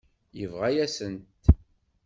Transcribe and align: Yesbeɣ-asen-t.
Yesbeɣ-asen-t. 0.37 1.43